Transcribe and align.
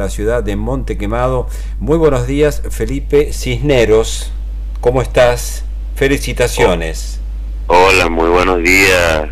la 0.00 0.08
ciudad 0.08 0.42
de 0.42 0.56
Monte 0.56 0.96
Quemado. 0.96 1.46
Muy 1.78 1.98
buenos 1.98 2.26
días, 2.26 2.62
Felipe 2.70 3.34
Cisneros. 3.34 4.32
¿Cómo 4.80 5.02
estás? 5.02 5.62
Felicitaciones. 5.94 7.20
Hola, 7.66 8.08
muy 8.08 8.30
buenos 8.30 8.62
días. 8.62 9.28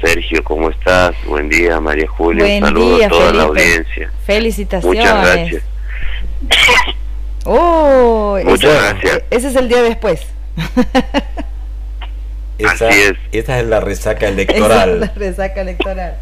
Sergio, 0.00 0.44
¿cómo 0.44 0.70
estás? 0.70 1.16
Buen 1.26 1.48
día, 1.48 1.80
María 1.80 2.06
Julia. 2.08 2.44
Buen 2.44 2.62
Saludos 2.62 2.98
día, 2.98 3.06
a 3.06 3.10
toda 3.10 3.32
la 3.32 3.42
audiencia. 3.42 4.12
Felicitaciones. 4.24 5.00
Muchas 5.00 5.24
gracias. 5.26 5.62
Oh, 7.44 8.38
Muchas 8.44 8.70
ese, 8.70 8.80
gracias. 8.80 9.22
ese 9.28 9.48
es 9.48 9.56
el 9.56 9.68
día 9.68 9.82
después. 9.82 10.20
Esa, 12.58 12.88
Así 12.88 13.00
es. 13.00 13.14
Esa 13.32 13.58
es 13.58 13.66
la 13.66 13.80
resaca 13.80 14.28
Esa 14.28 14.28
es 14.28 14.36
la 14.36 14.42
electoral. 14.44 15.12
resaca 15.16 15.60
electoral. 15.62 16.16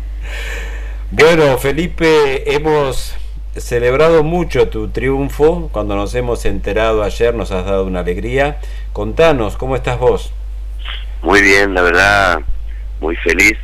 Bueno, 1.11 1.59
Felipe, 1.59 2.55
hemos 2.55 3.15
celebrado 3.61 4.23
mucho 4.23 4.69
tu 4.69 4.89
triunfo. 4.89 5.69
Cuando 5.73 5.95
nos 5.97 6.15
hemos 6.15 6.45
enterado 6.45 7.03
ayer 7.03 7.35
nos 7.35 7.51
has 7.53 7.65
dado 7.65 7.85
una 7.85 8.01
alegría. 8.01 8.59
Contanos, 8.93 9.57
¿cómo 9.57 9.77
estás 9.77 9.99
vos? 9.99 10.33
Muy 11.23 11.43
bien, 11.43 11.75
la 11.75 11.83
verdad, 11.83 12.41
muy 13.01 13.17
feliz. 13.17 13.59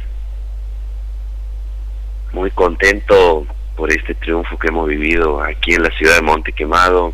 Muy 2.32 2.50
contento 2.50 3.46
por 3.76 3.90
este 3.92 4.14
triunfo 4.14 4.58
que 4.58 4.68
hemos 4.68 4.88
vivido 4.88 5.40
aquí 5.42 5.74
en 5.74 5.82
la 5.82 5.90
ciudad 5.90 6.16
de 6.16 6.22
Monte 6.22 6.52
Quemado. 6.52 7.12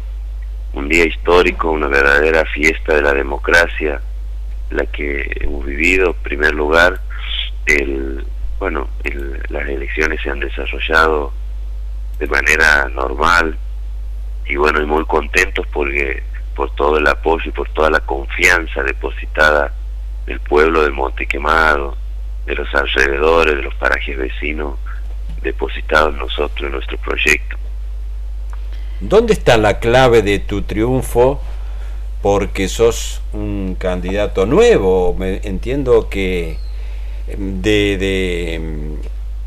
Un 0.75 0.89
día 0.89 1.05
histórico, 1.05 1.71
una 1.71 1.87
verdadera 1.87 2.45
fiesta 2.47 2.95
de 2.95 3.03
la 3.03 3.13
democracia, 3.13 4.01
la 4.71 4.87
que 4.87 5.31
hemos 5.41 5.67
vivido. 5.67 6.09
En 6.11 6.23
primer 6.23 6.55
lugar, 6.55 7.01
el, 7.67 8.25
bueno, 8.59 8.89
el- 9.05 9.43
las 9.51 9.69
elecciones 9.69 10.21
se 10.23 10.31
han 10.31 10.41
desarrollado 10.41 11.33
de 12.23 12.29
manera 12.29 12.89
normal 12.89 13.59
y 14.47 14.55
bueno, 14.55 14.81
y 14.81 14.87
muy 14.87 15.05
contentos 15.07 15.67
porque 15.73 16.23
por 16.55 16.73
todo 16.77 16.97
el 16.99 17.07
apoyo 17.09 17.43
y 17.47 17.51
por 17.51 17.69
toda 17.71 17.91
la 17.91 17.99
confianza 17.99 18.81
depositada 18.85 19.75
del 20.25 20.39
pueblo 20.39 20.85
de 20.85 20.91
Monte 20.91 21.27
Quemado, 21.27 21.97
de 22.47 22.55
los 22.55 22.73
alrededores, 22.77 23.57
de 23.57 23.63
los 23.63 23.75
parajes 23.75 24.17
vecinos, 24.17 24.79
depositados 25.43 26.13
en 26.13 26.21
nosotros, 26.21 26.63
en 26.65 26.71
nuestro 26.71 26.97
proyecto. 26.99 27.57
¿Dónde 29.01 29.33
está 29.33 29.57
la 29.57 29.81
clave 29.81 30.23
de 30.23 30.39
tu 30.39 30.63
triunfo? 30.63 31.41
Porque 32.23 32.69
sos 32.69 33.21
un 33.33 33.75
candidato 33.77 34.47
nuevo. 34.47 35.13
Me, 35.19 35.41
entiendo 35.43 36.09
que 36.09 36.57
em, 37.27 37.61
de, 37.61 37.99
de, 37.99 38.55
em, 38.55 38.99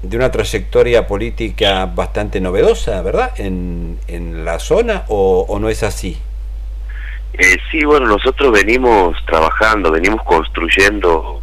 de 0.09 0.17
una 0.17 0.31
trayectoria 0.31 1.07
política 1.07 1.85
bastante 1.85 2.39
novedosa, 2.39 3.01
¿verdad? 3.01 3.31
En, 3.39 3.99
en 4.07 4.45
la 4.45 4.59
zona 4.59 5.03
o, 5.07 5.57
no 5.59 5.69
es 5.69 5.83
así. 5.83 6.17
Eh, 7.33 7.57
sí, 7.71 7.83
bueno, 7.83 8.07
nosotros 8.07 8.51
venimos 8.51 9.17
trabajando, 9.25 9.91
venimos 9.91 10.23
construyendo 10.23 11.41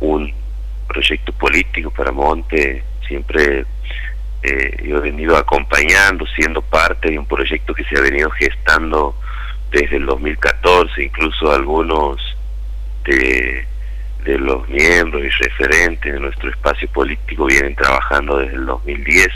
un 0.00 0.32
proyecto 0.88 1.32
político 1.32 1.90
para 1.90 2.12
Monte, 2.12 2.82
siempre 3.06 3.64
eh, 4.42 4.82
yo 4.84 4.98
he 4.98 5.00
venido 5.00 5.36
acompañando, 5.36 6.26
siendo 6.26 6.62
parte 6.62 7.10
de 7.10 7.18
un 7.18 7.26
proyecto 7.26 7.74
que 7.74 7.84
se 7.84 7.98
ha 7.98 8.00
venido 8.00 8.30
gestando 8.30 9.14
desde 9.70 9.96
el 9.96 10.06
2014, 10.06 11.02
incluso 11.02 11.52
algunos 11.52 12.16
de, 13.04 13.66
de 14.24 14.38
los 14.38 14.68
miembros 14.68 15.22
y 15.22 15.28
referentes 15.28 16.12
de 16.12 16.18
nuestro 16.18 16.50
espacio 16.50 16.88
político 16.88 17.46
vienen 17.46 17.76
trabajando 17.76 18.38
desde 18.38 18.54
el 18.54 18.66
2010 18.66 19.28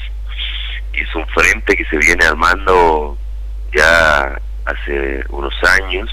y 0.95 1.03
es 1.03 1.15
un 1.15 1.25
frente 1.29 1.77
que 1.77 1.85
se 1.85 1.99
viene 1.99 2.25
armando 2.25 3.17
ya 3.75 4.41
hace 4.65 5.23
unos 5.29 5.55
años 5.81 6.11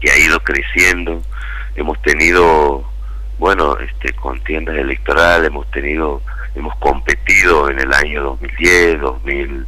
que 0.00 0.10
ha 0.10 0.18
ido 0.18 0.40
creciendo. 0.40 1.22
Hemos 1.76 2.02
tenido 2.02 2.84
bueno 3.38 3.78
este 3.78 4.12
contiendas 4.14 4.76
electorales 4.76 5.46
hemos 5.46 5.70
tenido 5.70 6.20
hemos 6.56 6.76
competido 6.78 7.70
en 7.70 7.78
el 7.78 7.94
año 7.94 8.24
2010 8.24 9.00
2000 9.00 9.64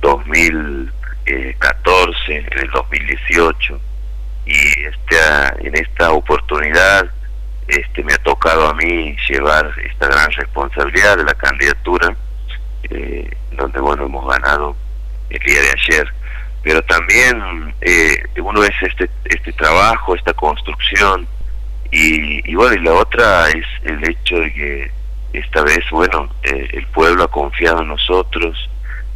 2014 0.00 2.36
en 2.36 2.58
el 2.58 2.70
2018 2.70 3.78
y 4.46 4.84
esta 4.84 5.54
en 5.58 5.76
esta 5.76 6.12
oportunidad 6.12 7.10
este 7.68 8.04
me 8.04 8.12
ha 8.12 8.18
tocado 8.18 8.68
a 8.68 8.74
mí 8.74 9.16
llevar 9.28 9.72
esta 9.84 10.08
gran 10.08 10.30
responsabilidad 10.32 11.16
de 11.16 11.24
la 11.24 11.34
candidatura 11.34 12.14
eh, 12.90 13.30
donde 13.52 13.80
bueno 13.80 14.04
hemos 14.04 14.26
ganado 14.28 14.76
el 15.30 15.38
día 15.40 15.60
de 15.62 15.70
ayer. 15.70 16.12
Pero 16.62 16.82
también 16.82 17.74
eh, 17.80 18.22
uno 18.38 18.64
es 18.64 18.74
este 18.82 19.10
este 19.24 19.52
trabajo 19.52 20.14
esta 20.14 20.32
construcción 20.34 21.26
y, 21.90 22.50
y 22.50 22.54
bueno 22.54 22.74
y 22.74 22.84
la 22.84 22.94
otra 22.94 23.48
es 23.50 23.66
el 23.84 24.08
hecho 24.08 24.36
de 24.36 24.52
que 24.52 24.90
esta 25.32 25.62
vez 25.62 25.84
bueno 25.90 26.28
eh, 26.42 26.68
el 26.72 26.86
pueblo 26.88 27.24
ha 27.24 27.30
confiado 27.30 27.82
en 27.82 27.88
nosotros. 27.88 28.70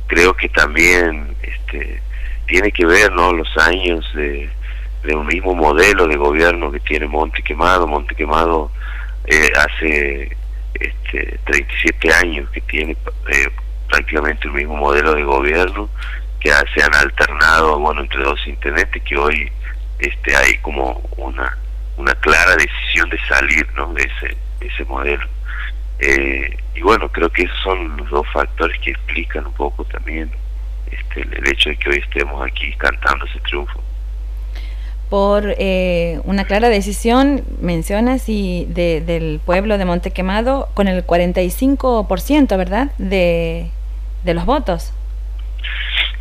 Creo 0.07 0.35
que 0.35 0.49
también 0.49 1.37
este 1.43 2.01
tiene 2.47 2.73
que 2.73 2.87
ver 2.87 3.13
no 3.13 3.33
los 3.33 3.57
años 3.59 4.11
de, 4.15 4.49
de 5.03 5.15
un 5.15 5.27
mismo 5.27 5.55
modelo 5.55 6.07
de 6.07 6.17
gobierno 6.17 6.71
que 6.71 6.81
tiene 6.81 7.07
Monte 7.07 7.43
Quemado. 7.43 7.87
Monte 7.87 8.15
Quemado 8.15 8.71
eh, 9.27 9.51
hace 9.57 10.37
este 10.75 11.39
37 11.45 12.13
años 12.13 12.51
que 12.51 12.61
tiene 12.63 12.97
eh, 13.29 13.49
prácticamente 13.89 14.47
el 14.47 14.55
mismo 14.55 14.77
modelo 14.77 15.15
de 15.15 15.25
gobierno 15.25 15.89
que 16.41 16.51
se 16.75 16.83
han 16.83 16.95
alternado 16.95 17.79
bueno 17.79 18.03
entre 18.03 18.23
dos 18.23 18.39
intendentes 18.47 19.03
que 19.03 19.17
hoy 19.17 19.51
este 19.99 20.37
hay 20.37 20.57
como 20.59 21.03
una 21.17 21.57
una 21.97 22.15
clara 22.17 22.55
decisión 22.55 23.11
de 23.11 23.19
salir 23.27 23.67
no 23.75 23.93
de 23.95 24.03
ese 24.03 24.37
ese 24.61 24.85
modelo. 24.85 25.27
Eh, 26.01 26.57
y 26.75 26.81
bueno 26.83 27.09
creo 27.09 27.29
que 27.31 27.43
esos 27.43 27.61
son 27.63 27.97
los 27.97 28.09
dos 28.11 28.27
factores 28.33 28.79
que 28.81 28.91
explican 28.91 29.47
un 29.47 29.55
poco 29.55 29.85
también 29.85 30.31
este 30.91 31.23
el 31.23 31.49
hecho 31.49 31.71
de 31.71 31.77
que 31.77 31.91
hoy 31.91 31.99
estemos 31.99 32.47
aquí 32.47 32.73
cantando 32.77 33.25
ese 33.27 33.41
triunfo 33.41 33.83
Por 35.11 35.55
eh, 35.59 36.21
una 36.25 36.45
clara 36.45 36.69
decisión, 36.69 37.43
mencionas, 37.61 38.29
y 38.29 38.67
de, 38.69 39.01
del 39.01 39.41
pueblo 39.45 39.79
de 39.79 39.85
Montequemado 39.87 40.69
con 40.75 40.87
el 40.89 41.07
45%, 41.07 42.57
¿verdad? 42.59 42.93
De, 42.99 43.71
de 44.25 44.35
los 44.35 44.45
votos. 44.45 44.93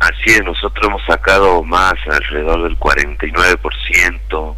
Así 0.00 0.30
es, 0.30 0.42
nosotros 0.44 0.86
hemos 0.86 1.02
sacado 1.06 1.62
más, 1.64 1.94
alrededor 2.10 2.62
del 2.62 2.78
49%. 2.78 4.54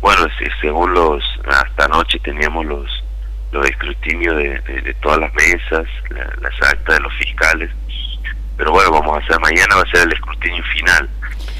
Bueno, 0.00 0.22
según 0.60 0.94
los, 0.94 1.22
hasta 1.48 1.84
anoche 1.86 2.18
teníamos 2.20 2.64
los 2.66 3.02
los 3.52 3.64
escrutinios 3.70 4.36
de, 4.36 4.60
de- 4.60 4.80
de 4.82 4.94
todas 4.94 5.18
las 5.20 5.32
mesas, 5.34 5.84
la- 6.10 6.32
las 6.42 6.52
actas 6.68 6.96
de 6.96 7.00
los 7.00 7.12
fiscales. 7.14 7.70
Pero 8.56 8.72
bueno, 8.72 8.90
vamos 8.90 9.16
a 9.16 9.24
hacer, 9.24 9.40
mañana 9.40 9.76
va 9.76 9.82
a 9.82 9.90
ser 9.90 10.06
el 10.06 10.12
escrutinio 10.12 10.62
final. 10.64 11.08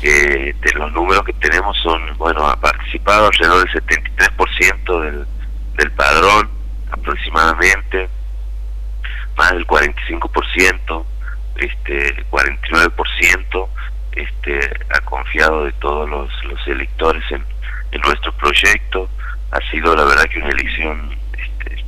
Eh, 0.02 0.54
de 0.60 0.72
los 0.74 0.92
números 0.92 1.24
que 1.24 1.32
tenemos 1.34 1.76
son, 1.82 2.16
bueno, 2.18 2.46
ha 2.46 2.56
participado 2.56 3.26
alrededor 3.26 3.68
del 3.68 3.82
73% 3.82 5.00
del, 5.00 5.26
del 5.76 5.90
padrón 5.92 6.50
aproximadamente, 6.90 8.08
más 9.36 9.52
del 9.52 9.66
45%, 9.66 11.04
este 11.56 12.24
49% 12.30 13.68
este 14.16 14.60
ha 14.90 15.00
confiado 15.00 15.64
de 15.64 15.72
todos 15.72 16.08
los, 16.08 16.30
los 16.44 16.66
electores 16.66 17.22
en, 17.30 17.44
en 17.92 18.00
nuestro 18.00 18.32
proyecto 18.32 19.08
ha 19.50 19.60
sido 19.70 19.94
la 19.94 20.04
verdad 20.04 20.24
que 20.24 20.38
una 20.38 20.48
elección 20.48 21.16
este, 21.32 21.84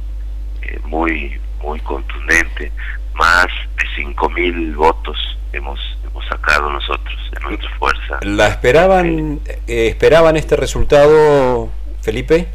eh, 0.62 0.78
muy 0.84 1.40
muy 1.62 1.80
contundente 1.80 2.70
más 3.18 3.46
de 3.76 4.02
5.000 4.04 4.74
votos 4.76 5.16
hemos 5.52 5.78
hemos 6.04 6.24
sacado 6.26 6.70
nosotros 6.70 7.30
de 7.32 7.40
nuestra 7.40 7.70
fuerza 7.78 8.18
¿La 8.22 8.48
esperaban, 8.48 9.40
eh, 9.66 9.88
esperaban 9.88 10.36
este 10.36 10.56
resultado, 10.56 11.70
Felipe? 12.00 12.48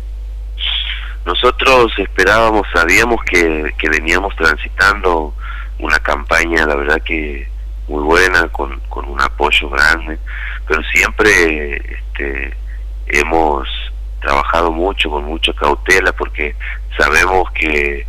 Nosotros 1.25 1.93
esperábamos, 1.97 2.67
sabíamos 2.73 3.23
que, 3.23 3.73
que 3.77 3.89
veníamos 3.89 4.35
transitando 4.35 5.33
una 5.79 5.99
campaña, 5.99 6.65
la 6.65 6.75
verdad 6.75 7.01
que 7.01 7.47
muy 7.87 8.03
buena, 8.03 8.47
con, 8.49 8.79
con 8.89 9.05
un 9.05 9.21
apoyo 9.21 9.69
grande, 9.69 10.17
pero 10.67 10.81
siempre 10.93 11.77
este, 11.77 12.55
hemos 13.07 13.67
trabajado 14.21 14.71
mucho, 14.71 15.09
con 15.09 15.25
mucha 15.25 15.53
cautela, 15.53 16.11
porque 16.13 16.55
sabemos 16.97 17.49
que, 17.51 18.05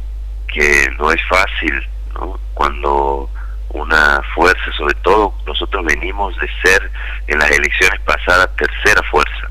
que 0.53 0.89
no 0.99 1.11
es 1.13 1.21
fácil, 1.29 1.87
¿no? 2.15 2.39
Cuando 2.55 3.29
una 3.71 4.21
fuerza, 4.35 4.73
sobre 4.77 4.95
todo 4.97 5.35
nosotros 5.47 5.85
venimos 5.85 6.37
de 6.39 6.49
ser 6.63 6.91
en 7.27 7.39
las 7.39 7.51
elecciones 7.51 8.01
pasadas 8.01 8.55
tercera 8.57 9.03
fuerza. 9.11 9.51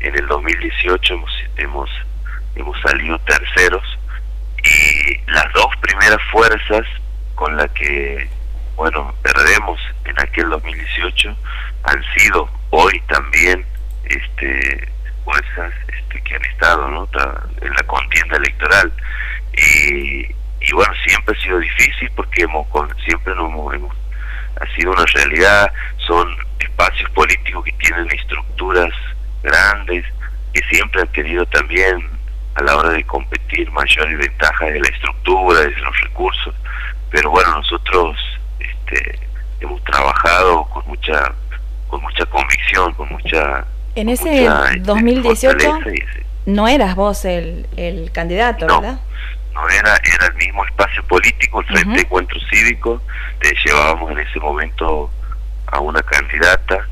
En 0.00 0.14
el 0.14 0.26
2018 0.26 1.14
hemos, 1.14 1.30
hemos 1.56 1.90
hemos 2.54 2.80
salido 2.80 3.18
terceros 3.20 3.98
y 4.64 5.30
las 5.30 5.52
dos 5.52 5.68
primeras 5.80 6.20
fuerzas 6.30 6.86
con 7.34 7.56
las 7.56 7.70
que 7.72 8.28
bueno, 8.76 9.14
perdemos 9.22 9.80
en 10.04 10.20
aquel 10.20 10.50
2018, 10.50 11.34
han 11.84 12.04
sido 12.14 12.48
hoy 12.70 13.00
también 13.08 13.64
este, 14.04 14.88
fuerzas 15.24 15.72
este, 15.88 16.20
que 16.22 16.34
han 16.34 16.44
estado 16.44 16.88
¿no? 16.90 17.08
en 17.62 17.72
la 17.72 17.82
contienda 17.86 18.36
electoral. 18.36 18.92
Y, 19.54 20.26
y 20.66 20.72
bueno, 20.72 20.92
siempre 21.06 21.36
ha 21.36 21.42
sido 21.42 21.58
difícil 21.58 22.10
porque 22.16 22.42
hemos, 22.42 22.66
siempre 23.04 23.34
nos 23.34 23.74
hemos, 23.74 23.96
ha 24.60 24.74
sido 24.74 24.92
una 24.92 25.04
realidad, 25.06 25.72
son 26.06 26.36
espacios 26.58 27.08
políticos 27.10 27.64
que 27.64 27.72
tienen 27.72 28.10
estructuras 28.10 28.92
grandes, 29.42 30.04
que 30.52 30.60
siempre 30.70 31.02
han 31.02 31.12
tenido 31.12 31.46
también 31.46 32.10
a 32.54 32.62
la 32.62 32.76
hora 32.76 32.90
de 32.90 33.04
competir 33.04 33.70
mayores 33.70 34.18
ventajas 34.18 34.72
de 34.72 34.80
la 34.80 34.88
estructura, 34.88 35.60
de 35.60 35.76
los 35.76 36.00
recursos, 36.00 36.54
pero 37.10 37.30
bueno, 37.30 37.50
nosotros 37.58 38.16
este, 38.58 39.18
hemos 39.60 39.82
trabajado 39.84 40.64
con 40.64 40.86
mucha 40.88 41.32
con 41.88 42.02
mucha 42.02 42.26
convicción, 42.26 42.92
con 42.94 43.08
mucha... 43.10 43.64
En 43.94 44.08
ese 44.08 44.48
2018 44.80 45.56
este, 45.56 46.26
no 46.46 46.68
eras 46.68 46.96
vos 46.96 47.24
el, 47.24 47.66
el 47.76 48.10
candidato, 48.10 48.66
¿verdad? 48.66 48.98
No, 49.56 49.68
era, 49.70 49.98
era 50.04 50.26
el 50.26 50.34
mismo 50.34 50.64
espacio 50.66 51.02
político, 51.04 51.60
el 51.60 51.66
Frente 51.68 52.00
Encuentro 52.02 52.38
Cívico, 52.50 53.00
te 53.40 53.54
llevábamos 53.64 54.10
en 54.10 54.18
ese 54.18 54.38
momento 54.38 55.10
a 55.68 55.80
una 55.80 56.02
candidata 56.02 56.86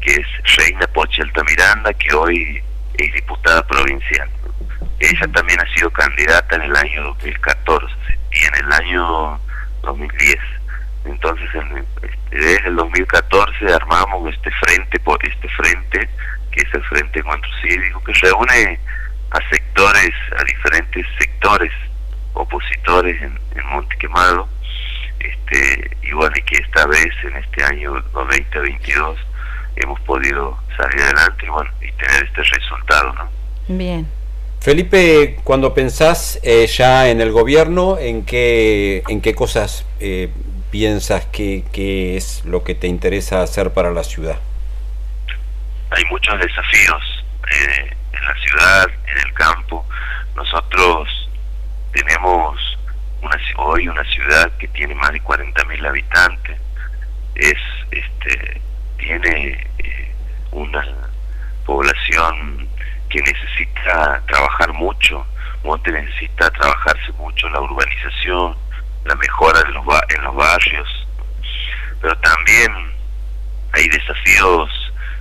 que 0.00 0.14
es 0.14 0.26
Reina 0.56 0.86
Pochelta 0.88 1.44
Miranda, 1.44 1.92
que 1.94 2.12
hoy 2.14 2.60
es 2.94 3.14
diputada 3.14 3.64
provincial. 3.68 4.28
Ella 4.98 5.28
también 5.32 5.60
ha 5.60 5.74
sido 5.76 5.90
candidata 5.90 6.56
en 6.56 6.62
el 6.62 6.76
año 6.76 7.04
2014 7.04 7.86
y 8.32 8.44
en 8.46 8.64
el 8.64 8.72
año 8.72 9.40
2010. 9.82 10.38
Entonces, 11.04 11.48
este, 11.54 12.36
desde 12.36 12.68
el 12.68 12.76
2014 12.76 13.74
armamos 13.74 14.34
este 14.34 14.50
frente, 14.50 15.00
este 15.22 15.48
frente 15.50 16.08
que 16.50 16.62
es 16.62 16.74
el 16.74 16.82
Frente 16.84 17.20
Encuentro 17.20 17.50
Cívico, 17.62 18.02
que 18.02 18.12
reúne 18.14 18.80
a 19.30 19.50
sectores, 19.50 20.10
a 20.36 20.42
diferentes 20.42 21.06
sectores 21.16 21.70
opositores 22.38 23.20
en, 23.20 23.38
en 23.54 23.66
Monte 23.66 23.96
Quemado, 23.98 24.48
este, 25.18 25.90
y 26.02 26.12
bueno, 26.12 26.34
y 26.36 26.42
que 26.42 26.56
esta 26.62 26.86
vez, 26.86 27.08
en 27.24 27.36
este 27.36 27.64
año 27.64 28.00
2022, 28.12 29.18
hemos 29.76 30.00
podido 30.00 30.58
salir 30.76 31.02
adelante 31.02 31.44
y, 31.44 31.48
bueno, 31.48 31.70
y 31.80 31.92
tener 31.92 32.24
este 32.24 32.42
resultado, 32.42 33.12
¿no? 33.14 33.28
Bien. 33.68 34.08
Felipe, 34.60 35.38
cuando 35.44 35.72
pensás 35.72 36.40
eh, 36.42 36.66
ya 36.66 37.08
en 37.08 37.20
el 37.20 37.30
gobierno, 37.30 37.96
¿en 37.98 38.24
qué, 38.24 39.02
en 39.08 39.20
qué 39.20 39.34
cosas 39.34 39.86
eh, 40.00 40.30
piensas 40.70 41.26
que, 41.26 41.64
que, 41.72 42.16
es 42.16 42.44
lo 42.44 42.64
que 42.64 42.74
te 42.74 42.86
interesa 42.86 43.42
hacer 43.42 43.72
para 43.72 43.90
la 43.92 44.02
ciudad? 44.02 44.38
Hay 45.90 46.04
muchos 46.06 46.38
desafíos 46.40 47.24
eh, 47.50 47.90
en 48.12 48.24
la 48.24 48.34
ciudad, 48.34 48.86
en 49.06 49.26
el 49.26 49.32
campo. 49.34 49.86
Nosotros 50.34 51.08
tenemos 51.92 52.78
una, 53.22 53.36
hoy 53.56 53.88
una 53.88 54.04
ciudad 54.04 54.50
que 54.58 54.68
tiene 54.68 54.94
más 54.94 55.12
de 55.12 55.22
40.000 55.22 55.88
habitantes. 55.88 56.60
Es, 57.34 57.58
este, 57.90 58.60
tiene 58.98 59.66
una 60.52 60.84
población 61.64 62.68
que 63.08 63.20
necesita 63.20 64.22
trabajar 64.26 64.72
mucho, 64.72 65.26
Monte 65.64 65.90
necesita 65.90 66.50
trabajarse 66.50 67.12
mucho 67.12 67.48
la 67.48 67.60
urbanización, 67.60 68.56
la 69.04 69.14
mejora 69.16 69.62
de 69.62 69.70
los 69.70 69.84
en 70.14 70.22
los 70.22 70.34
barrios, 70.34 71.06
pero 72.00 72.16
también 72.18 72.92
hay 73.72 73.88
desafíos 73.88 74.70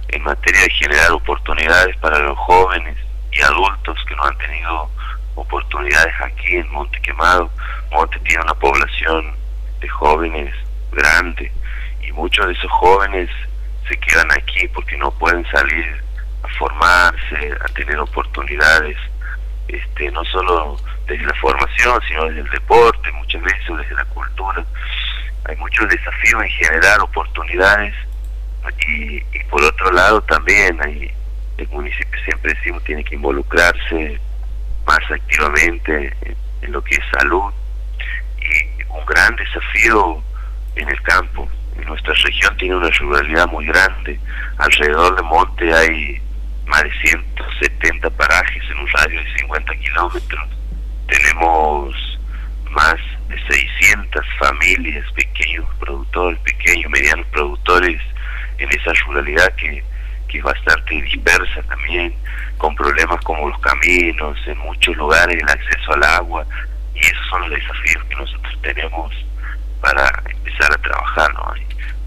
en 0.10 0.24
materia 0.24 0.62
de 0.62 0.70
generar 0.72 1.12
oportunidades 1.12 1.96
para 1.98 2.20
los 2.20 2.38
jóvenes 2.38 2.98
y 3.32 3.42
adultos 3.42 3.98
que 4.08 4.16
no 4.16 4.24
han 4.24 4.38
tenido 4.38 4.90
oportunidades 5.38 6.14
aquí 6.22 6.58
en 6.58 6.70
Monte 6.72 7.00
Quemado. 7.02 7.50
Monte 7.92 8.20
tiene 8.20 8.44
una 8.44 8.54
población 8.56 9.36
de 9.80 9.88
jóvenes 9.88 10.54
grande 10.92 11.52
y 12.02 12.12
muchos 12.12 12.48
de 12.48 12.54
esos 12.54 12.72
jóvenes 12.72 13.30
se 13.88 13.96
quedan 13.98 14.32
aquí 14.32 14.68
porque 14.70 14.98
no 14.98 15.12
pueden 15.12 15.46
salir 15.52 16.04
a 16.44 16.48
formarse, 16.58 17.54
a 17.64 17.74
tener 17.74 17.98
oportunidades, 18.00 18.98
este, 19.68 20.12
no 20.12 20.24
solo 20.26 20.78
desde 21.08 21.26
la 21.26 21.34
formación, 21.36 22.02
sino 22.08 22.26
desde 22.26 22.42
el 22.42 22.50
deporte, 22.50 23.12
muchas 23.14 23.42
veces 23.42 23.78
desde 23.78 23.96
la 23.96 24.06
cultura. 24.06 24.66
Hay 25.46 25.56
muchos 25.58 25.88
desafíos 25.88 26.44
en 26.44 26.50
generar 26.50 27.00
oportunidades 27.00 27.94
y, 28.88 29.22
por 29.50 29.64
otro 29.64 29.92
lado 29.92 30.22
también 30.22 30.78
hay 30.84 31.12
el 31.58 31.68
municipio 31.70 32.20
siempre 32.24 32.54
decimos 32.54 32.84
tiene 32.84 33.04
que 33.04 33.16
involucrarse 33.16 34.20
más 34.88 35.12
activamente 35.12 36.16
en 36.62 36.72
lo 36.72 36.84
que 36.84 36.96
es 36.96 37.04
salud 37.20 37.54
y 38.40 38.84
un 38.90 39.06
gran 39.06 39.36
desafío 39.36 40.24
en 40.76 40.90
el 40.90 41.02
campo 41.04 41.48
nuestra 41.88 42.14
región 42.14 42.56
tiene 42.58 42.76
una 42.76 42.90
ruralidad 42.90 43.48
muy 43.48 43.66
grande. 43.66 44.20
Alrededor 44.58 45.16
de 45.16 45.24
Monte 45.24 45.74
hay 45.74 46.22
más 46.66 46.84
de 46.84 46.92
170 47.02 48.10
parajes 48.12 48.64
en 48.70 48.80
un 48.80 48.88
radio 48.88 49.20
de 49.22 49.38
50 49.40 49.76
kilómetros. 49.76 50.50
Tenemos 51.08 52.20
más 52.72 52.96
de 53.30 53.40
600 53.48 54.26
familias, 54.40 55.06
pequeños 55.14 55.66
productores, 55.80 56.40
pequeños, 56.40 56.92
medianos 56.92 57.26
productores 57.28 58.02
en 58.58 58.70
esa 58.70 58.94
ruralidad 59.06 59.54
que, 59.56 59.84
que 60.28 60.40
es 60.40 60.44
bastante 60.44 61.02
dispersa 61.02 61.62
también, 61.64 62.14
con 62.58 62.76
problemas 62.76 63.24
como 63.24 63.50
los 63.50 63.60
caminos, 63.60 64.38
en 64.48 64.58
muchos 64.60 64.96
lugares 64.98 65.38
el 65.42 65.50
acceso 65.50 65.94
al 65.94 66.04
agua, 66.04 66.46
y 66.94 67.00
esos 67.00 67.28
son 67.30 67.42
los 67.42 67.52
desafíos 67.52 68.04
que 68.06 68.16
nosotros 68.16 68.60
tenemos 68.62 69.14
para 69.82 70.24
empezar 70.30 70.72
a 70.72 70.82
trabajar. 70.82 71.34
¿no? 71.34 71.54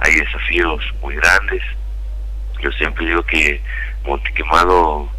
hay 0.00 0.14
desafíos 0.14 0.82
muy 1.02 1.14
grandes. 1.16 1.62
Yo 2.60 2.70
siempre 2.72 3.06
digo 3.06 3.22
que 3.22 3.60
Montequemado 4.04 5.10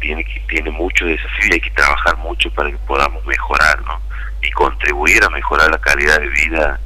tiene 0.00 0.24
tiene 0.48 0.70
muchos 0.70 1.08
desafíos 1.08 1.46
y 1.50 1.52
hay 1.54 1.60
que 1.60 1.70
trabajar 1.70 2.16
mucho 2.18 2.50
para 2.52 2.70
que 2.70 2.76
podamos 2.78 3.24
mejorar, 3.24 3.80
¿no? 3.82 4.00
Y 4.42 4.50
contribuir 4.50 5.24
a 5.24 5.30
mejorar 5.30 5.70
la 5.70 5.78
calidad 5.78 6.20
de 6.20 6.28
vida 6.28 6.80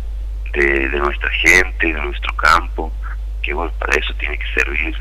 de, 0.52 0.88
nuestra 0.98 1.30
gente, 1.30 1.92
de 1.92 2.00
nuestro 2.00 2.34
campo, 2.36 2.92
que 3.42 3.52
bueno, 3.52 3.72
para 3.78 3.98
eso 3.98 4.14
tiene 4.14 4.38
que 4.38 4.60
servir 4.60 4.96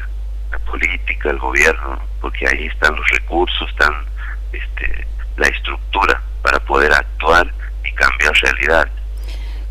la 0.51 0.59
política, 0.59 1.29
el 1.29 1.39
gobierno, 1.39 1.99
porque 2.21 2.47
ahí 2.47 2.65
están 2.67 2.95
los 2.95 3.09
recursos, 3.11 3.69
están 3.69 3.93
este, 4.51 5.07
la 5.37 5.47
estructura 5.47 6.21
para 6.41 6.59
poder 6.59 6.93
actuar 6.93 7.51
y 7.83 7.91
cambiar 7.91 8.33
realidad. 8.41 8.87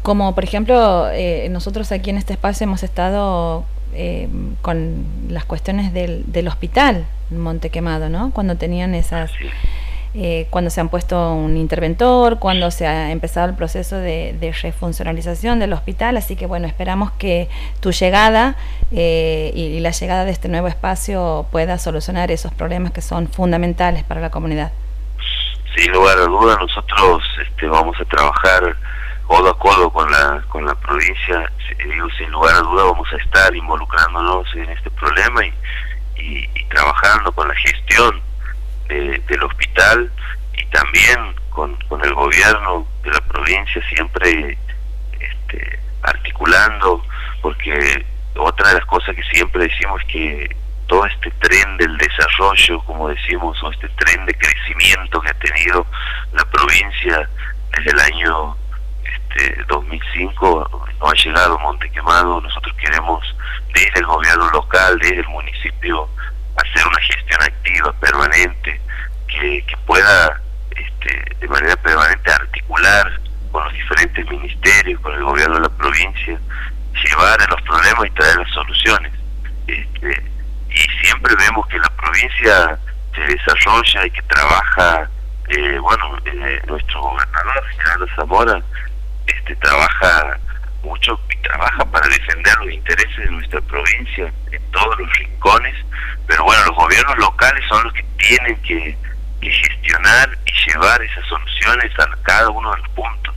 Como 0.03 0.35
por 0.35 0.45
ejemplo, 0.45 1.09
eh, 1.11 1.49
nosotros 1.51 1.91
aquí 1.93 2.11
en 2.11 2.17
este 2.19 2.33
espacio 2.35 2.65
hemos 2.65 2.83
estado 2.83 3.65
eh, 3.93 4.29
con 4.63 5.05
las 5.29 5.45
cuestiones 5.45 5.93
del, 5.93 6.31
del 6.31 6.49
hospital 6.49 7.07
Monte 7.31 7.71
Quemado, 7.71 8.09
¿no? 8.09 8.31
Cuando 8.31 8.57
tenían 8.57 8.95
esas... 8.95 9.33
Eh, 10.19 10.47
cuando 10.49 10.71
se 10.71 10.81
han 10.81 10.89
puesto 10.89 11.35
un 11.35 11.59
interventor, 11.59 12.39
cuando 12.39 12.71
se 12.71 12.87
ha 12.87 13.11
empezado 13.11 13.49
el 13.49 13.55
proceso 13.55 13.97
de, 13.97 14.55
refuncionalización 14.63 15.59
del 15.59 15.75
hospital, 15.75 16.17
así 16.17 16.37
que 16.37 16.47
bueno, 16.47 16.67
esperamos 16.67 17.11
que 17.13 17.51
tu 17.81 17.93
llegada 17.93 18.57
y, 18.91 19.79
la 19.81 19.91
llegada 19.91 20.25
de 20.25 20.31
este 20.31 20.49
nuevo 20.49 20.69
espacio 20.69 21.47
pueda 21.53 21.79
solucionar 21.79 22.31
esos 22.31 22.53
problemas 22.55 22.93
que 22.93 23.03
son 23.03 23.29
fundamentales 23.29 24.05
para 24.05 24.21
la 24.23 24.31
comunidad. 24.31 24.73
Sin 25.77 25.93
lugar 25.93 26.17
a 26.17 26.25
duda, 26.25 26.57
nosotros 26.59 27.23
este, 27.47 27.67
vamos 27.67 27.95
a 28.01 28.05
trabajar 28.07 28.77
codo 29.27 29.51
a 29.51 29.59
codo 29.59 29.91
con 29.91 30.11
la 30.11 30.43
con 30.49 30.65
la 30.65 30.75
provincia 30.77 31.51
digo 31.79 32.09
sin 32.17 32.31
lugar 32.31 32.55
a 32.55 32.61
duda 32.61 32.85
vamos 32.85 33.09
a 33.13 33.17
estar 33.17 33.55
involucrándonos 33.55 34.47
en 34.55 34.71
este 34.71 34.91
problema 34.91 35.45
y, 35.45 35.53
y, 36.55 36.65
trabajando 36.69 37.33
con 37.33 37.49
la 37.49 37.55
gestión 37.57 38.21
del 38.89 39.43
hospital 39.43 40.11
y 40.55 40.65
también 40.67 41.35
con, 41.51 41.77
con 41.89 42.05
el 42.05 42.15
gobierno 42.15 42.87
de 43.03 43.11
la 43.11 43.21
provincia 43.21 43.83
siempre 43.89 44.59
este, 45.21 45.81
articulando 46.03 47.03
porque 47.43 48.05
otra 48.37 48.69
de 48.69 48.75
las 48.75 48.87
cosas 48.87 49.15
que 49.15 49.23
siempre 49.25 49.69
decimos 49.69 50.01
es 50.03 50.09
que 50.09 50.57
todo 50.87 51.05
este 51.07 51.31
tren 51.33 51.77
del 51.79 51.97
desarrollo, 51.97 52.81
como 52.85 53.09
decimos, 53.09 53.61
o 53.63 53.73
este 53.73 53.89
tren 53.89 54.25
de 54.25 54.35
crecimiento 54.35 55.21
que 55.21 55.31
ha 55.31 55.35
tenido 55.35 55.85
la 56.33 56.45
provincia 56.45 57.29
desde 57.77 57.91
el 57.91 58.01
año 58.01 58.57
2005 59.69 60.87
no 61.01 61.09
ha 61.09 61.15
llegado 61.15 61.59
Monte 61.59 61.91
Quemado, 61.91 62.41
nosotros 62.41 62.75
queremos 62.77 63.23
desde 63.75 64.01
el 64.01 64.07
gobierno 64.07 64.49
local, 64.51 64.99
desde 65.01 65.21
el 65.21 65.29
municipio, 65.29 66.09
hacer 66.57 66.87
una 66.87 67.01
gestión 67.01 67.43
activa, 67.43 67.93
permanente, 68.01 68.81
que, 69.29 69.77
pueda 69.87 70.41
este, 70.71 71.37
de 71.39 71.49
manera 71.49 71.77
permanente 71.77 72.33
articular 72.33 73.21
con 73.53 73.65
los 73.65 73.73
diferentes 73.73 74.29
ministerios, 74.29 75.01
con 75.01 75.15
el 75.15 75.23
gobierno 75.23 75.55
de 75.57 75.61
la 75.61 75.69
provincia, 75.69 76.39
llevar 77.05 77.41
a 77.41 77.47
los 77.51 77.63
problemas 77.63 78.07
y 78.07 78.11
traer 78.11 78.37
las 78.37 78.51
soluciones. 78.51 79.13
Este, 79.67 80.23
y 80.71 81.05
siempre 81.05 81.35
vemos 81.37 81.67
que 81.69 81.79
la 81.79 81.91
provincia 81.91 82.79
se 83.15 83.21
desarrolla 83.21 84.07
y 84.07 84.11
que 84.11 84.23
trabaja, 84.23 85.09
eh, 85.49 85.79
bueno, 85.79 86.19
eh, 86.25 86.61
nuestro 86.67 87.01
gobernador, 87.01 87.65
Gerardo 87.77 88.07
Zamora, 88.17 88.63
este, 89.27 89.57
trabaja 89.57 90.39
mucho 90.83 91.19
y 91.31 91.37
trabaja 91.43 91.85
para 91.85 92.09
defender 92.09 92.57
los 92.59 92.73
intereses 92.73 93.17
de 93.17 93.31
nuestra 93.31 93.61
provincia 93.63 94.33
en 94.53 94.63
todos 94.71 94.99
los 94.99 95.19
rincones, 95.19 95.75
pero 96.27 96.45
bueno, 96.45 96.65
los 96.67 96.77
gobiernos 96.77 97.19
locales 97.19 97.65
son 97.69 97.85
los 97.85 97.93
que 97.93 98.03
tienen 98.19 98.57
que, 98.63 98.97
gestionar 99.41 100.37
y 100.45 100.71
llevar 100.71 101.01
esas 101.01 101.25
soluciones 101.27 101.93
a 102.01 102.09
cada 102.23 102.51
uno 102.51 102.69
de 102.73 102.79
los 102.79 102.89
puntos. 102.89 103.35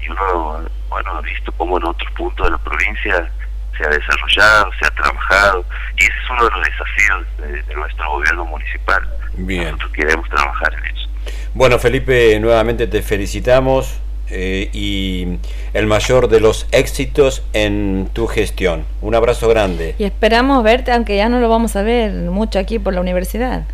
Y 0.00 0.08
uno, 0.08 0.62
bueno, 0.88 1.10
ha 1.10 1.20
visto 1.20 1.52
cómo 1.52 1.76
en 1.76 1.84
otros 1.84 2.10
puntos 2.12 2.46
de 2.46 2.52
la 2.52 2.58
provincia 2.58 3.30
se 3.76 3.84
ha 3.84 3.88
desarrollado, 3.88 4.70
se 4.80 4.86
ha 4.86 4.90
trabajado, 4.90 5.66
y 5.98 6.04
ese 6.04 6.12
es 6.12 6.30
uno 6.30 6.44
de 6.44 6.50
los 6.52 6.64
desafíos 6.64 7.66
de, 7.68 7.74
nuestro 7.74 8.10
gobierno 8.12 8.44
municipal. 8.46 9.08
Bien. 9.34 9.64
Nosotros 9.64 9.92
queremos 9.92 10.28
trabajar 10.30 10.72
en 10.72 10.96
eso. 10.96 11.08
Bueno, 11.52 11.78
Felipe, 11.78 12.40
nuevamente 12.40 12.86
te 12.86 13.02
felicitamos 13.02 14.01
eh, 14.34 14.70
y 14.72 15.38
el 15.74 15.86
mayor 15.86 16.28
de 16.28 16.40
los 16.40 16.66
éxitos 16.72 17.42
en 17.52 18.08
tu 18.14 18.26
gestión. 18.26 18.86
Un 19.02 19.14
abrazo 19.14 19.46
grande. 19.48 19.94
Y 19.98 20.04
esperamos 20.04 20.64
verte, 20.64 20.90
aunque 20.90 21.16
ya 21.16 21.28
no 21.28 21.38
lo 21.38 21.50
vamos 21.50 21.76
a 21.76 21.82
ver 21.82 22.12
mucho 22.12 22.58
aquí 22.58 22.78
por 22.78 22.94
la 22.94 23.02
universidad. 23.02 23.64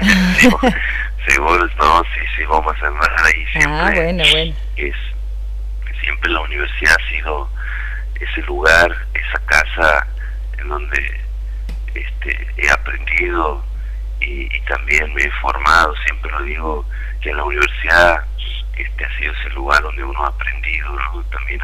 seguro, 1.28 1.68
no, 1.78 2.02
sí, 2.02 2.20
sí, 2.36 2.44
vamos 2.44 2.74
a 2.82 2.90
más 2.90 3.08
ahí 3.24 3.44
ah, 3.46 3.52
siempre. 3.52 3.80
Ah, 3.80 3.92
bueno, 3.94 4.24
bueno. 4.32 4.54
Es, 4.76 4.96
siempre 6.02 6.30
la 6.30 6.40
universidad 6.40 6.96
ha 6.98 7.10
sido 7.10 7.48
ese 8.20 8.42
lugar, 8.42 8.90
esa 9.14 9.38
casa 9.46 10.06
en 10.58 10.68
donde 10.68 11.20
este, 11.94 12.46
he 12.56 12.70
aprendido 12.70 13.62
y, 14.20 14.54
y 14.54 14.60
también 14.68 15.14
me 15.14 15.22
he 15.22 15.30
formado, 15.40 15.94
siempre 16.06 16.30
lo 16.32 16.42
digo, 16.42 16.84
que 17.20 17.30
en 17.30 17.36
la 17.36 17.44
universidad 17.44 18.24
este 18.78 19.04
ha 19.04 19.18
sido 19.18 19.32
ese 19.32 19.50
lugar 19.50 19.82
donde 19.82 20.04
uno 20.04 20.24
ha 20.24 20.28
aprendido, 20.28 21.24
también 21.30 21.60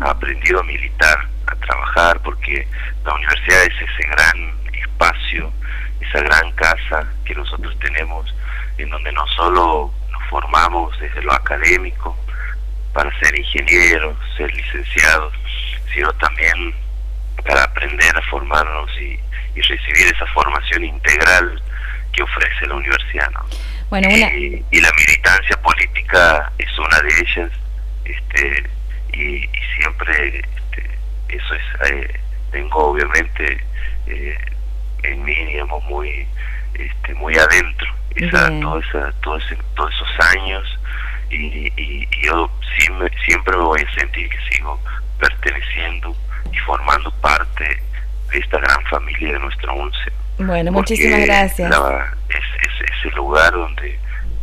ha, 0.00 0.10
aprendido 0.10 0.60
a 0.60 0.62
militar, 0.64 1.28
a 1.46 1.54
trabajar, 1.56 2.20
porque 2.22 2.66
la 3.04 3.14
universidad 3.14 3.62
es 3.64 3.74
ese 3.74 4.08
gran 4.08 4.58
espacio, 4.72 5.52
esa 6.00 6.20
gran 6.20 6.52
casa 6.52 7.06
que 7.24 7.34
nosotros 7.34 7.76
tenemos, 7.80 8.34
en 8.78 8.90
donde 8.90 9.12
no 9.12 9.26
solo 9.28 9.92
nos 10.10 10.22
formamos 10.28 10.98
desde 11.00 11.22
lo 11.22 11.32
académico 11.32 12.16
para 12.92 13.10
ser 13.20 13.38
ingenieros, 13.38 14.16
ser 14.36 14.52
licenciados, 14.54 15.32
sino 15.92 16.12
también 16.14 16.74
para 17.44 17.64
aprender 17.64 18.16
a 18.16 18.22
formarnos 18.22 18.90
y, 19.00 19.18
y 19.54 19.60
recibir 19.62 20.14
esa 20.14 20.26
formación 20.26 20.84
integral 20.84 21.62
que 22.12 22.22
ofrece 22.22 22.66
la 22.66 22.74
universidad. 22.74 23.30
¿no? 23.30 23.44
Bueno, 23.90 24.08
y, 24.10 24.80
la 24.80 24.92
militancia 24.92 25.56
política 25.62 26.47
ellas, 27.20 27.50
este, 28.04 28.64
y, 29.12 29.48
siempre 29.76 30.38
este, 30.38 30.90
eso 31.28 31.54
es, 31.54 31.90
eh, 31.90 32.20
tengo 32.50 32.90
obviamente 32.90 33.58
eh, 34.06 34.38
en 35.02 35.24
mí, 35.24 35.34
digamos, 35.34 35.82
muy, 35.84 36.26
este, 36.74 37.14
muy 37.14 37.36
adentro, 37.36 37.88
esa, 38.16 38.48
todo 38.60 38.78
esa, 38.80 39.12
todo 39.20 39.38
todos 39.74 39.94
esos 39.94 40.26
años, 40.36 40.78
y, 41.30 41.72
y, 41.76 42.08
yo 42.22 42.50
siempre 43.24 43.56
me 43.56 43.64
voy 43.64 43.80
a 43.80 44.00
sentir 44.00 44.28
que 44.28 44.38
sigo 44.50 44.80
perteneciendo 45.18 46.16
y 46.52 46.56
formando 46.58 47.10
parte 47.20 47.82
de 48.30 48.38
esta 48.38 48.58
gran 48.58 48.82
familia 48.84 49.32
de 49.32 49.38
nuestra 49.38 49.72
once. 49.72 50.12
Bueno, 50.38 50.72
muchísimas 50.72 51.26
gracias. 51.26 51.70
es, 52.28 52.90
ese 53.00 53.10
lugar 53.16 53.52
donde, 53.52 53.98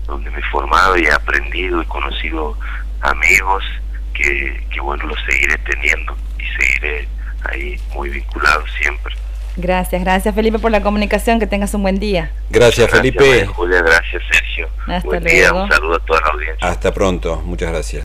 donde 0.06 0.30
me 0.32 0.40
he 0.40 0.44
formado 0.52 0.98
y 0.98 1.06
he 1.06 1.12
aprendido 1.12 1.82
y 1.82 1.86
conocido 1.86 2.58
amigos 3.02 3.64
que, 4.14 4.66
que, 4.72 4.80
bueno, 4.80 5.06
los 5.06 5.18
seguiré 5.30 5.58
teniendo 5.60 6.16
y 6.40 6.64
seguiré 6.64 7.08
ahí 7.44 7.80
muy 7.94 8.10
vinculado 8.10 8.64
siempre. 8.80 9.16
Gracias, 9.58 10.04
gracias 10.04 10.36
Felipe 10.36 10.60
por 10.60 10.70
la 10.70 10.82
comunicación, 10.82 11.40
que 11.40 11.48
tengas 11.48 11.74
un 11.74 11.82
buen 11.82 11.98
día. 11.98 12.32
Gracias, 12.50 12.90
Felipe. 12.92 13.46
Julia, 13.46 13.82
gracias 13.82 14.22
Sergio. 14.30 14.68
Hasta 14.86 15.08
buen 15.08 15.24
luego. 15.24 15.38
día, 15.38 15.54
un 15.54 15.70
saludo 15.70 15.96
a 15.96 16.00
toda 16.00 16.22
la 16.22 16.28
audiencia. 16.28 16.68
Hasta 16.68 16.94
pronto, 16.94 17.42
muchas 17.46 17.70
gracias. 17.70 17.94